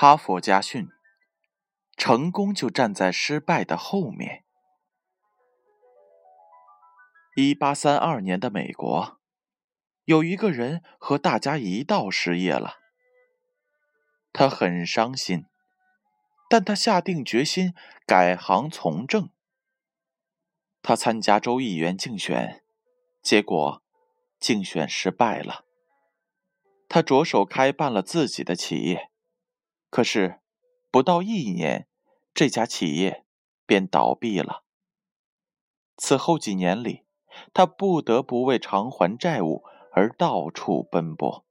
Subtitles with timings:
[0.00, 0.88] 哈佛家训：
[1.94, 4.46] 成功就站在失败的后面。
[7.36, 9.20] 一八三二年的美国，
[10.04, 12.76] 有一个人和大家一道失业了，
[14.32, 15.44] 他很伤心，
[16.48, 17.74] 但他下定决心
[18.06, 19.28] 改行从政。
[20.80, 22.64] 他参加州议员竞选，
[23.20, 23.82] 结果
[24.38, 25.66] 竞选失败了。
[26.88, 29.09] 他着手开办了自己的企业，
[29.90, 30.40] 可是
[30.90, 31.86] 不到一年，
[32.32, 33.24] 这家企业
[33.66, 34.64] 便倒闭了。
[35.96, 37.04] 此后几年里，
[37.52, 41.44] 他不得不为偿还债务而到处奔波。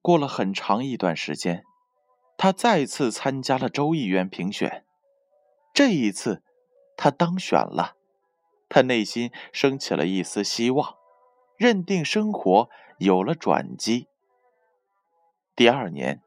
[0.00, 1.64] 过了很长一段时间，
[2.36, 4.86] 他再次参加了州议员评选，
[5.74, 6.44] 这一次
[6.96, 7.96] 他当选了。
[8.68, 10.96] 他内心升起了一丝希望。
[11.56, 14.06] 认定生活有了转机。
[15.58, 16.22] 第二年，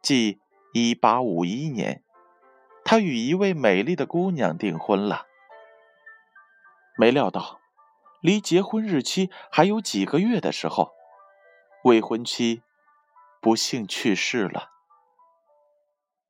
[0.00, 0.38] 即
[0.72, 2.04] 一八五一年，
[2.84, 5.26] 他与一位美丽的姑娘订婚了。
[6.96, 7.58] 没料到，
[8.20, 10.92] 离结婚日期还有几个月的时候，
[11.82, 12.62] 未婚妻
[13.40, 14.70] 不幸去世了。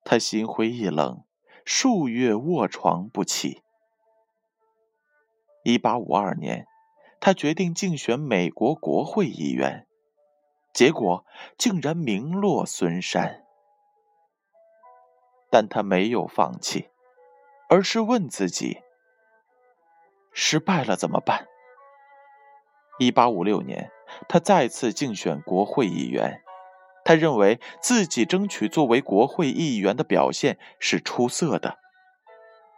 [0.03, 1.23] 他心灰意冷，
[1.67, 3.63] 数月卧床不起。
[5.65, 6.67] 一八五二年。
[7.21, 9.88] 他决定竞选美国国会议员，
[10.79, 11.25] 结果
[11.57, 13.45] 竟然名落孙山。
[15.51, 16.89] 但他没有放弃，
[17.69, 18.79] 而是问自己：
[20.33, 21.49] 失败了怎么办？
[23.01, 23.91] 一八五六年，
[24.29, 26.45] 他再次竞选国会议员，
[27.05, 31.79] 他认为自己争取作为国会议员的表现是出色的，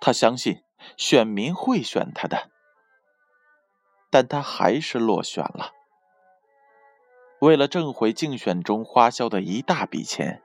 [0.00, 0.64] 他相信
[0.96, 2.48] 选民会选他的。
[4.08, 5.74] 但他还是落选了。
[7.40, 10.42] 为了挣回竞选中花销的一大笔钱，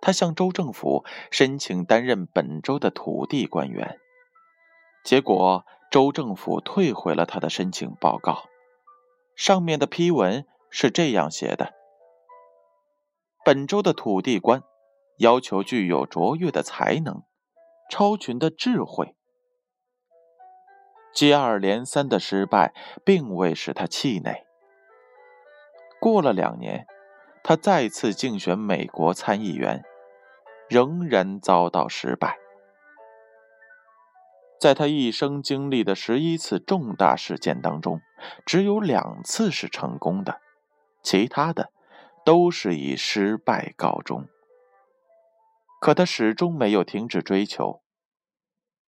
[0.00, 3.98] 他向州政府申请担任本州的土地官员。
[5.04, 8.44] 结果，州政府退回了他的申请报告，
[9.34, 11.72] 上面的批文是这样写的
[13.42, 14.62] ：“本州的土地官
[15.18, 17.22] 要求具有卓越的才能，
[17.88, 19.14] 超群的智慧。”
[21.14, 24.44] 接二连三的失败并未使他气馁。
[26.00, 26.86] 过了两年，
[27.42, 29.82] 他再次竞选美国参议员，
[30.68, 32.38] 仍然遭到失败。
[34.60, 38.00] 在他一生经历的十一次重大事件当中，
[38.44, 40.40] 只有两次是成功的，
[41.02, 41.70] 其他的
[42.24, 44.26] 都是以失败告终。
[45.80, 47.82] 可他始终没有停止追求。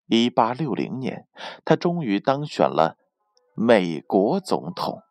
[0.08, 1.28] 一八六零年，
[1.64, 2.98] 他终于当选了
[3.54, 5.04] 美国总统。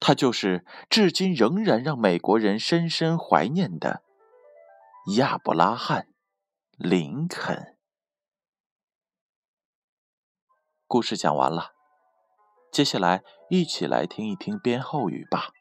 [0.00, 4.02] 他就是至今仍然让美国人深深怀念的
[5.16, 6.02] 亚伯拉罕·
[6.76, 7.76] 林肯。
[10.86, 11.72] 故事讲完了，
[12.72, 15.52] 接下来一起来听一听编后语吧。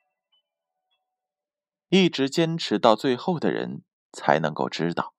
[1.89, 5.13] 一直坚持到最后的人，才能够知道，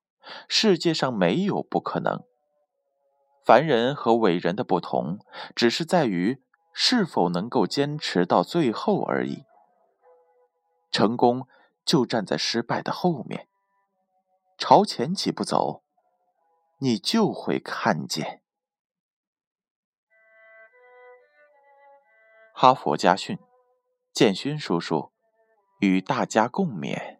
[0.47, 2.23] 世界上没有不可能。
[3.45, 5.19] 凡人和伟人的不同，
[5.55, 6.43] 只是在于
[6.73, 9.45] 是否能够坚持到最后而已。
[10.91, 11.47] 成功
[11.85, 13.47] 就站在失败的后面，
[14.57, 15.83] 朝前几步走，
[16.79, 18.41] 你就会看见。
[22.53, 23.37] 哈佛家训，
[24.11, 25.11] 建勋叔叔
[25.79, 27.18] 与大家共勉。